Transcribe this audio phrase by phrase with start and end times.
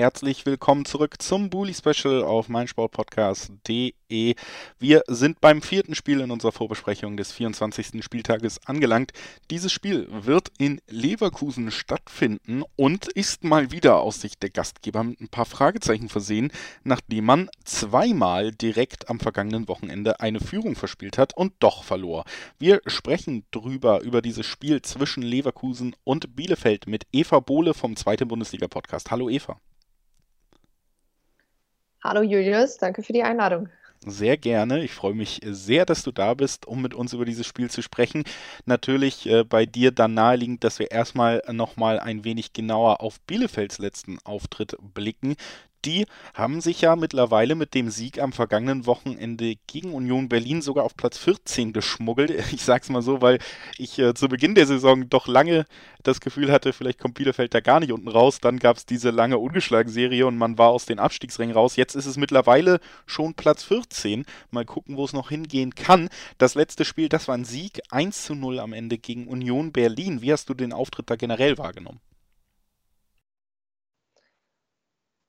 [0.00, 4.34] Herzlich willkommen zurück zum Bully Special auf meinsportpodcast.de.
[4.78, 8.02] Wir sind beim vierten Spiel in unserer Vorbesprechung des 24.
[8.02, 9.12] Spieltages angelangt.
[9.50, 15.20] Dieses Spiel wird in Leverkusen stattfinden und ist mal wieder aus Sicht der Gastgeber mit
[15.20, 16.50] ein paar Fragezeichen versehen,
[16.82, 22.24] nachdem man zweimal direkt am vergangenen Wochenende eine Führung verspielt hat und doch verlor.
[22.58, 28.28] Wir sprechen drüber über dieses Spiel zwischen Leverkusen und Bielefeld mit Eva Bohle vom Zweiten
[28.28, 29.10] Bundesliga Podcast.
[29.10, 29.60] Hallo Eva.
[32.02, 33.68] Hallo Julius, danke für die Einladung.
[34.06, 34.82] Sehr gerne.
[34.82, 37.82] Ich freue mich sehr, dass du da bist, um mit uns über dieses Spiel zu
[37.82, 38.24] sprechen.
[38.64, 43.78] Natürlich äh, bei dir dann naheliegend, dass wir erstmal nochmal ein wenig genauer auf Bielefelds
[43.78, 45.36] letzten Auftritt blicken
[45.84, 50.84] die haben sich ja mittlerweile mit dem Sieg am vergangenen Wochenende gegen Union Berlin sogar
[50.84, 52.30] auf Platz 14 geschmuggelt.
[52.60, 53.38] Ich sag's mal so, weil
[53.78, 55.66] ich äh, zu Beginn der Saison doch lange
[56.02, 58.40] das Gefühl hatte, vielleicht kommt Bielefeld da gar nicht unten raus.
[58.40, 61.76] Dann gab es diese lange Ungeschlagen-Serie und man war aus den Abstiegsrängen raus.
[61.76, 64.24] Jetzt ist es mittlerweile schon Platz 14.
[64.50, 66.08] Mal gucken, wo es noch hingehen kann.
[66.38, 70.22] Das letzte Spiel, das war ein Sieg 1 zu 0 am Ende gegen Union Berlin.
[70.22, 72.00] Wie hast du den Auftritt da generell wahrgenommen?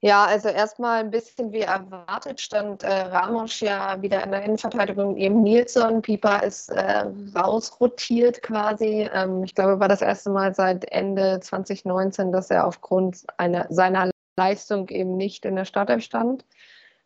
[0.04, 5.16] Ja, also erstmal ein bisschen wie erwartet stand äh, Ramos ja wieder in der Innenverteidigung
[5.16, 6.02] eben Nilsson.
[6.02, 9.08] Pieper ist äh, rausrotiert quasi.
[9.14, 14.10] Ähm, ich glaube, war das erste Mal seit Ende 2019, dass er aufgrund einer, seiner
[14.38, 16.46] Leistung eben nicht in der Startelf stand.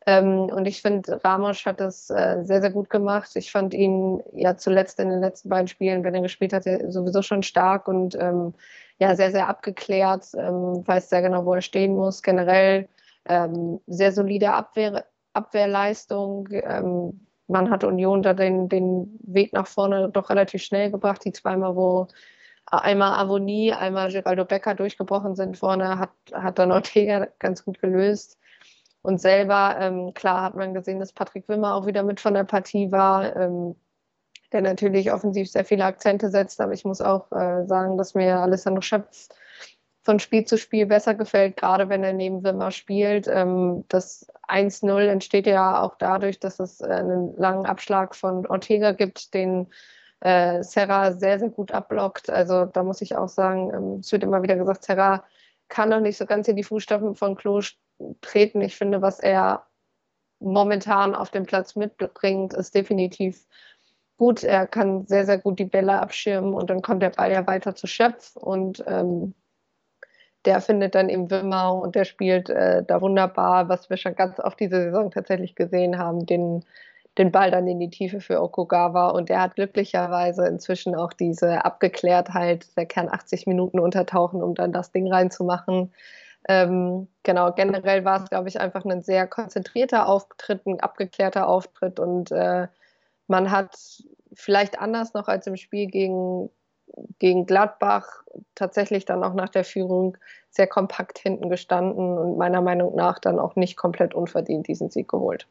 [0.05, 3.31] Ähm, und ich finde, Ramos hat das äh, sehr, sehr gut gemacht.
[3.35, 7.21] Ich fand ihn ja zuletzt in den letzten beiden Spielen, wenn er gespielt hat, sowieso
[7.21, 8.53] schon stark und ähm,
[8.99, 12.21] ja sehr, sehr abgeklärt, ähm, weiß sehr genau, wo er stehen muss.
[12.21, 12.87] Generell
[13.25, 16.47] ähm, sehr solide Abwehr, Abwehrleistung.
[16.51, 21.25] Ähm, man hat Union da den, den Weg nach vorne doch relativ schnell gebracht.
[21.25, 22.07] Die zweimal, wo
[22.65, 28.37] einmal Avonie, einmal Geraldo Becker durchgebrochen sind vorne, hat, hat dann Ortega ganz gut gelöst.
[29.05, 32.43] Und selber, ähm, klar hat man gesehen, dass Patrick Wimmer auch wieder mit von der
[32.43, 33.35] Partie war.
[33.35, 33.75] Ähm,
[34.51, 36.61] der natürlich offensiv sehr viele Akzente setzt.
[36.61, 39.27] Aber ich muss auch äh, sagen, dass mir Alessandro Schöpf
[40.03, 43.27] von Spiel zu Spiel besser gefällt, gerade wenn er neben Wimmer spielt.
[43.27, 48.91] Ähm, das 1-0 entsteht ja auch dadurch, dass es äh, einen langen Abschlag von Ortega
[48.91, 49.67] gibt, den
[50.21, 52.29] äh, Serra sehr, sehr gut abblockt.
[52.29, 55.23] Also da muss ich auch sagen, ähm, es wird immer wieder gesagt, Serra
[55.67, 57.61] kann noch nicht so ganz in die Fußstapfen von Klo
[58.21, 58.61] treten.
[58.61, 59.65] Ich finde, was er
[60.39, 63.45] momentan auf dem Platz mitbringt, ist definitiv
[64.17, 64.43] gut.
[64.43, 67.75] Er kann sehr, sehr gut die Bälle abschirmen und dann kommt der Ball ja weiter
[67.75, 69.33] zu Schöpf und ähm,
[70.45, 74.39] der findet dann eben Wimmer und der spielt äh, da wunderbar, was wir schon ganz
[74.39, 76.63] oft diese Saison tatsächlich gesehen haben, den,
[77.17, 81.65] den Ball dann in die Tiefe für Okugawa und der hat glücklicherweise inzwischen auch diese
[81.65, 85.91] Abgeklärtheit, der kann 80 Minuten untertauchen, um dann das Ding reinzumachen.
[86.47, 91.99] Ähm, genau, generell war es, glaube ich, einfach ein sehr konzentrierter Auftritt, ein abgeklärter Auftritt
[91.99, 92.67] und äh,
[93.27, 93.75] man hat
[94.33, 96.49] vielleicht anders noch als im Spiel gegen,
[97.19, 98.23] gegen Gladbach
[98.53, 100.17] tatsächlich dann auch nach der Führung
[100.51, 105.07] sehr kompakt hinten gestanden und meiner Meinung nach dann auch nicht komplett unverdient diesen Sieg
[105.07, 105.47] geholt.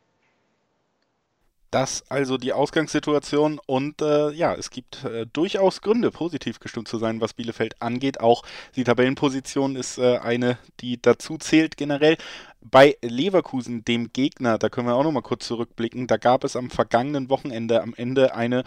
[1.74, 6.98] Das also die Ausgangssituation und äh, ja, es gibt äh, durchaus Gründe, positiv gestimmt zu
[6.98, 8.20] sein, was Bielefeld angeht.
[8.20, 8.44] Auch
[8.76, 12.16] die Tabellenposition ist äh, eine, die dazu zählt generell.
[12.60, 16.54] Bei Leverkusen, dem Gegner, da können wir auch noch mal kurz zurückblicken, da gab es
[16.54, 18.62] am vergangenen Wochenende am Ende eine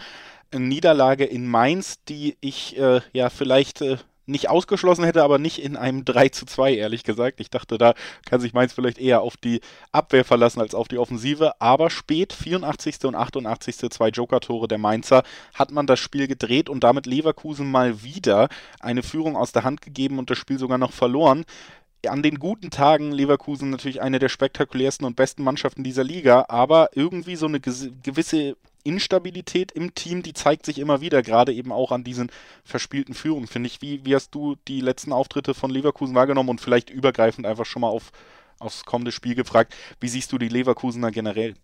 [0.54, 3.96] Niederlage in Mainz, die ich äh, ja vielleicht äh,
[4.28, 7.40] nicht ausgeschlossen hätte, aber nicht in einem 3 zu 2, ehrlich gesagt.
[7.40, 7.94] Ich dachte, da
[8.26, 9.60] kann sich Mainz vielleicht eher auf die
[9.92, 11.60] Abwehr verlassen als auf die Offensive.
[11.60, 13.04] Aber spät, 84.
[13.04, 13.90] und 88.
[13.90, 15.22] zwei Joker-Tore der Mainzer,
[15.54, 18.48] hat man das Spiel gedreht und damit Leverkusen mal wieder
[18.80, 21.44] eine Führung aus der Hand gegeben und das Spiel sogar noch verloren
[22.06, 26.90] an den guten Tagen Leverkusen natürlich eine der spektakulärsten und besten Mannschaften dieser Liga, aber
[26.94, 28.56] irgendwie so eine gewisse
[28.88, 32.30] Instabilität im Team, die zeigt sich immer wieder, gerade eben auch an diesen
[32.64, 33.82] verspielten Führungen, finde ich.
[33.82, 37.82] Wie, wie hast du die letzten Auftritte von Leverkusen wahrgenommen und vielleicht übergreifend einfach schon
[37.82, 38.10] mal auf,
[38.58, 41.54] aufs kommende Spiel gefragt, wie siehst du die Leverkusener generell?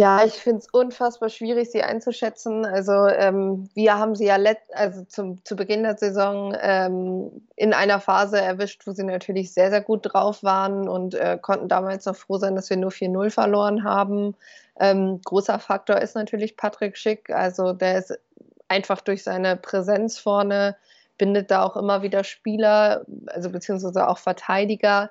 [0.00, 2.64] Ja, ich finde es unfassbar schwierig, sie einzuschätzen.
[2.64, 4.38] Also ähm, wir haben sie ja
[4.72, 9.68] also zum, zu Beginn der Saison ähm, in einer Phase erwischt, wo sie natürlich sehr,
[9.68, 13.28] sehr gut drauf waren und äh, konnten damals noch froh sein, dass wir nur 4-0
[13.28, 14.34] verloren haben.
[14.80, 17.30] Ähm, großer Faktor ist natürlich Patrick Schick.
[17.30, 18.18] Also der ist
[18.66, 20.76] einfach durch seine Präsenz vorne,
[21.18, 25.10] bindet da auch immer wieder Spieler, also beziehungsweise auch Verteidiger.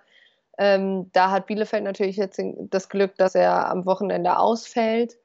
[0.58, 5.18] Ähm, da hat Bielefeld natürlich jetzt das Glück, dass er am Wochenende ausfällt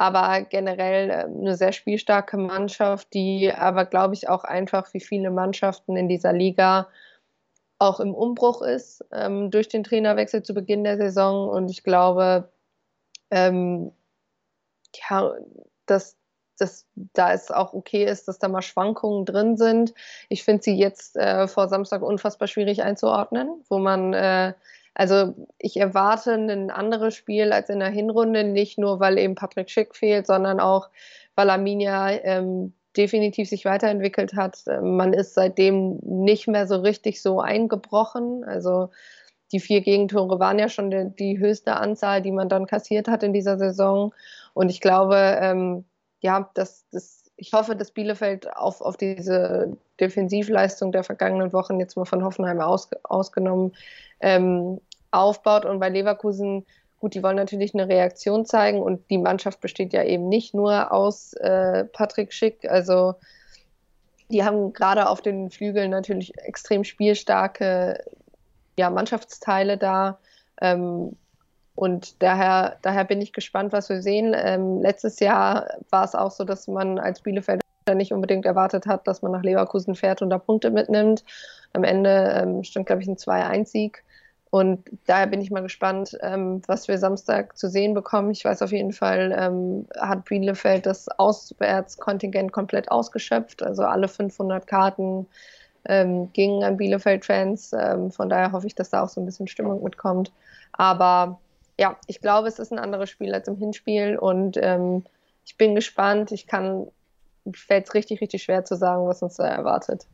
[0.00, 5.30] aber generell äh, eine sehr spielstarke Mannschaft, die aber, glaube ich, auch einfach wie viele
[5.30, 6.88] Mannschaften in dieser Liga
[7.78, 11.50] auch im Umbruch ist ähm, durch den Trainerwechsel zu Beginn der Saison.
[11.50, 12.50] Und ich glaube,
[13.30, 13.92] ähm,
[15.08, 15.32] ja,
[15.86, 16.16] dass,
[16.58, 19.94] dass da es auch okay ist, dass da mal Schwankungen drin sind.
[20.28, 24.54] Ich finde sie jetzt äh, vor Samstag unfassbar schwierig einzuordnen, wo man äh,
[24.94, 29.70] also ich erwarte ein anderes Spiel als in der Hinrunde, nicht nur weil eben Patrick
[29.70, 30.90] Schick fehlt, sondern auch
[31.36, 34.64] weil Arminia ähm, definitiv sich weiterentwickelt hat.
[34.82, 38.44] Man ist seitdem nicht mehr so richtig so eingebrochen.
[38.44, 38.90] Also
[39.52, 43.22] die vier Gegentore waren ja schon die, die höchste Anzahl, die man dann kassiert hat
[43.22, 44.14] in dieser Saison.
[44.54, 45.84] Und ich glaube, ähm,
[46.20, 51.96] ja, dass das, ich hoffe, dass Bielefeld auf, auf diese Defensivleistung der vergangenen Wochen jetzt
[51.96, 53.72] mal von Hoffenheim aus, ausgenommen
[54.20, 54.80] ähm,
[55.10, 55.64] aufbaut.
[55.64, 56.66] Und bei Leverkusen,
[57.00, 60.92] gut, die wollen natürlich eine Reaktion zeigen und die Mannschaft besteht ja eben nicht nur
[60.92, 62.70] aus äh, Patrick Schick.
[62.70, 63.14] Also
[64.30, 68.04] die haben gerade auf den Flügeln natürlich extrem spielstarke
[68.80, 70.18] ja, Mannschaftsteile da.
[70.60, 71.16] Ähm,
[71.74, 74.34] und daher, daher bin ich gespannt, was wir sehen.
[74.36, 77.62] Ähm, letztes Jahr war es auch so, dass man als Bielefelder
[77.94, 81.24] nicht unbedingt erwartet hat, dass man nach Leverkusen fährt und da Punkte mitnimmt.
[81.72, 84.02] Am Ende ähm, stand, glaube ich, ein 2-1-Sieg.
[84.50, 88.30] Und daher bin ich mal gespannt, ähm, was wir Samstag zu sehen bekommen.
[88.32, 93.62] Ich weiß auf jeden Fall, ähm, hat Bielefeld das Auswärtskontingent komplett ausgeschöpft.
[93.62, 95.26] Also alle 500 Karten
[95.86, 97.72] ähm, gingen an Bielefeld-Fans.
[97.72, 100.32] Ähm, von daher hoffe ich, dass da auch so ein bisschen Stimmung mitkommt.
[100.72, 101.40] Aber
[101.78, 105.04] ja, ich glaube, es ist ein anderes Spiel als im Hinspiel und ähm,
[105.44, 106.30] ich bin gespannt.
[106.32, 106.86] Ich kann,
[107.52, 110.06] fällt es richtig, richtig schwer zu sagen, was uns da erwartet.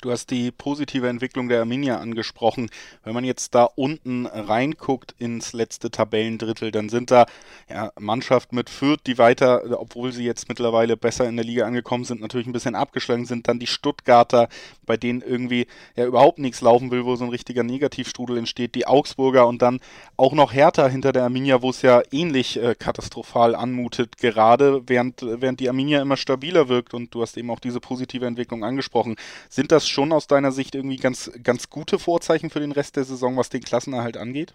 [0.00, 2.70] Du hast die positive Entwicklung der Arminia angesprochen.
[3.02, 7.26] Wenn man jetzt da unten reinguckt ins letzte Tabellendrittel, dann sind da
[7.68, 12.04] ja, Mannschaften mit Fürth, die weiter, obwohl sie jetzt mittlerweile besser in der Liga angekommen
[12.04, 13.48] sind, natürlich ein bisschen abgeschlagen sind.
[13.48, 14.48] Dann die Stuttgarter,
[14.86, 15.66] bei denen irgendwie
[15.96, 18.76] ja überhaupt nichts laufen will, wo so ein richtiger Negativstrudel entsteht.
[18.76, 19.80] Die Augsburger und dann
[20.16, 25.22] auch noch Hertha hinter der Arminia, wo es ja ähnlich äh, katastrophal anmutet, gerade während,
[25.22, 26.94] während die Arminia immer stabiler wirkt.
[26.94, 29.16] Und du hast eben auch diese positive Entwicklung angesprochen.
[29.48, 33.04] Sind das schon aus deiner Sicht irgendwie ganz, ganz gute Vorzeichen für den Rest der
[33.04, 34.52] Saison, was den Klassenerhalt angeht?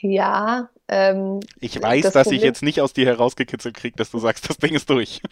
[0.00, 0.68] Ja.
[0.88, 2.38] Ähm, ich weiß, das dass Problem...
[2.38, 5.22] ich jetzt nicht aus dir herausgekitzelt kriege, dass du sagst, das Ding ist durch.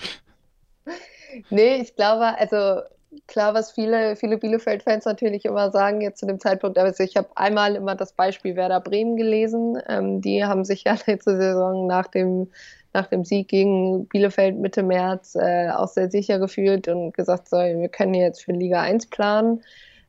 [1.48, 2.82] Nee, ich glaube, also
[3.26, 7.28] klar, was viele, viele Bielefeld-Fans natürlich immer sagen, jetzt zu dem Zeitpunkt, also ich habe
[7.36, 9.78] einmal immer das Beispiel Werder Bremen gelesen.
[9.88, 12.50] Ähm, die haben sich ja letzte Saison nach dem
[12.92, 17.56] nach dem Sieg gegen Bielefeld Mitte März äh, auch sehr sicher gefühlt und gesagt, so,
[17.56, 19.62] wir können jetzt für Liga 1 planen.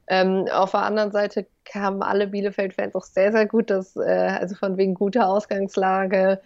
[0.08, 4.56] Ähm, auf der anderen Seite kamen alle Bielefeld-Fans auch sehr, sehr gut, dass, äh, also
[4.56, 6.42] von wegen guter Ausgangslage.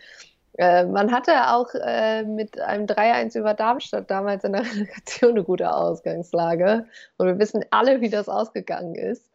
[0.57, 5.43] Äh, man hatte auch äh, mit einem 3-1 über Darmstadt damals in der Relegation eine
[5.43, 6.85] gute Ausgangslage.
[7.17, 9.29] Und wir wissen alle, wie das ausgegangen ist.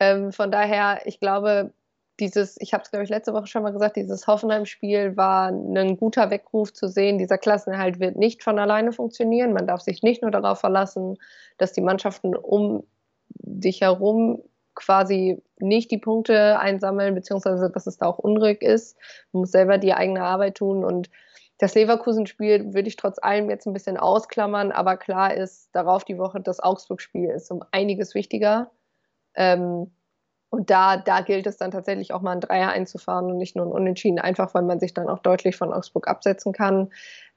[0.00, 1.72] Ähm, von daher, ich glaube,
[2.20, 5.96] dieses, ich habe es glaube ich letzte Woche schon mal gesagt, dieses Hoffenheim-Spiel war ein
[5.96, 9.52] guter Weckruf zu sehen, dieser Klassenerhalt wird nicht von alleine funktionieren.
[9.52, 11.16] Man darf sich nicht nur darauf verlassen,
[11.58, 12.84] dass die Mannschaften um
[13.28, 14.42] dich herum
[14.74, 18.96] quasi nicht die Punkte einsammeln, beziehungsweise dass es da auch unruhig ist.
[19.32, 21.10] Man muss selber die eigene Arbeit tun und
[21.58, 26.18] das Leverkusen-Spiel würde ich trotz allem jetzt ein bisschen ausklammern, aber klar ist darauf die
[26.18, 28.70] Woche, das Augsburg-Spiel ist um einiges wichtiger.
[29.34, 29.90] Ähm,
[30.50, 33.66] und da, da gilt es dann tatsächlich auch mal ein Dreier einzufahren und nicht nur
[33.66, 36.90] ein Unentschieden, einfach weil man sich dann auch deutlich von Augsburg absetzen kann.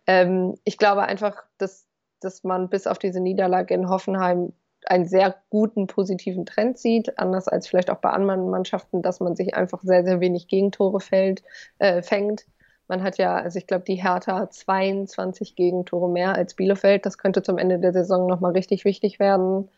[0.08, 1.88] Ähm, ich glaube einfach, dass,
[2.22, 4.54] dass man bis auf diese Niederlage in Hoffenheim
[4.86, 9.36] einen sehr guten positiven Trend sieht, anders als vielleicht auch bei anderen Mannschaften, dass man
[9.36, 11.44] sich einfach sehr, sehr wenig Gegentore fällt,
[11.80, 12.46] äh, fängt.
[12.88, 17.06] Man hat ja, also ich glaube, die Hertha 22 Gegentore mehr als Bielefeld.
[17.06, 19.70] Das könnte zum Ende der Saison nochmal richtig wichtig werden.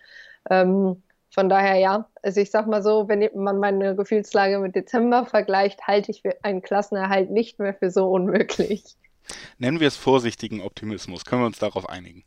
[0.50, 5.25] Ähm, von daher ja, also ich sag mal so, wenn man meine Gefühlslage mit Dezember
[5.25, 8.84] vergleicht, halte ich einen Klassenerhalt nicht mehr für so unmöglich.
[9.58, 11.25] Nennen wir es vorsichtigen Optimismus.
[11.25, 12.24] Können wir uns darauf einigen?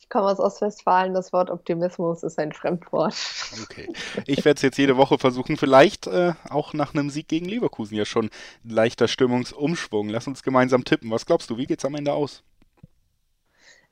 [0.00, 3.14] Ich komme aus Ostwestfalen, das Wort Optimismus ist ein Fremdwort.
[3.62, 3.92] Okay.
[4.24, 5.58] Ich werde es jetzt jede Woche versuchen.
[5.58, 8.30] Vielleicht äh, auch nach einem Sieg gegen Leverkusen ja schon
[8.64, 10.08] ein leichter Stimmungsumschwung.
[10.08, 11.10] Lass uns gemeinsam tippen.
[11.10, 12.42] Was glaubst du, wie geht es am Ende aus?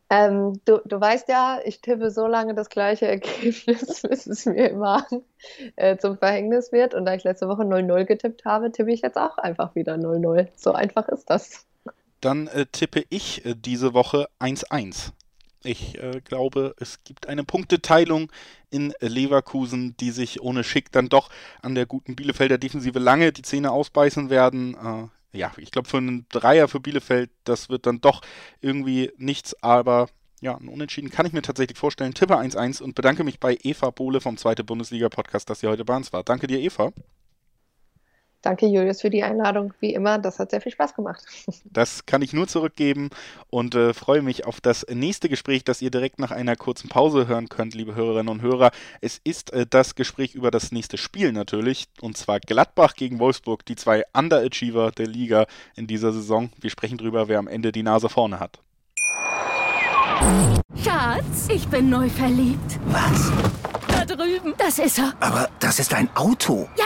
[0.09, 4.71] Ähm, du, du weißt ja, ich tippe so lange das gleiche Ergebnis, bis es mir
[4.71, 5.07] immer
[5.77, 6.95] äh, zum Verhängnis wird.
[6.95, 10.49] Und da ich letzte Woche 0-0 getippt habe, tippe ich jetzt auch einfach wieder 0-0.
[10.55, 11.67] So einfach ist das.
[12.21, 15.11] Dann äh, tippe ich äh, diese Woche 1-1.
[15.65, 18.31] Ich äh, glaube, es gibt eine Punkteteilung
[18.71, 21.31] in Leverkusen, die sich ohne Schick dann doch
[21.63, 25.11] an der guten Bielefelder Defensive lange die Zähne ausbeißen werden.
[25.33, 28.23] Ja, ich glaube, für einen Dreier für Bielefeld, das wird dann doch
[28.61, 30.09] irgendwie nichts, aber
[30.41, 32.15] ja, ein Unentschieden kann ich mir tatsächlich vorstellen.
[32.15, 35.97] Tippe 1-1 und bedanke mich bei Eva Bohle vom Zweite Bundesliga-Podcast, dass sie heute bei
[35.97, 36.25] uns war.
[36.25, 36.93] Danke dir, Eva.
[38.47, 39.75] Danke, Julius, für die Einladung.
[39.81, 41.25] Wie immer, das hat sehr viel Spaß gemacht.
[41.65, 43.11] Das kann ich nur zurückgeben
[43.51, 47.27] und äh, freue mich auf das nächste Gespräch, das ihr direkt nach einer kurzen Pause
[47.27, 48.71] hören könnt, liebe Hörerinnen und Hörer.
[49.01, 53.67] Es ist äh, das Gespräch über das nächste Spiel natürlich, und zwar Gladbach gegen Wolfsburg,
[53.67, 56.51] die zwei Underachiever der Liga in dieser Saison.
[56.61, 58.61] Wir sprechen darüber, wer am Ende die Nase vorne hat.
[60.83, 62.79] Schatz, ich bin neu verliebt.
[62.87, 63.33] Was?
[63.89, 64.55] Da drüben.
[64.59, 65.15] Das ist er.
[65.21, 66.69] Aber das ist ein Auto.
[66.77, 66.86] Ja,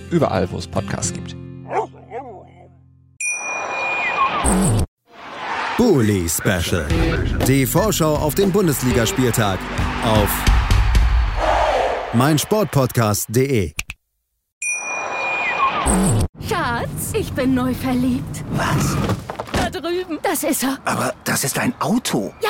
[0.11, 1.35] Überall, wo es Podcasts gibt.
[5.77, 6.85] Bully Special.
[7.47, 9.57] Die Vorschau auf den Bundesligaspieltag
[10.05, 10.29] auf
[12.13, 13.73] meinsportpodcast.de.
[16.47, 18.43] Schatz, ich bin neu verliebt.
[18.51, 18.95] Was?
[19.53, 20.19] Da drüben.
[20.21, 20.77] Das ist er.
[20.85, 22.33] Aber das ist ein Auto.
[22.41, 22.49] Ja,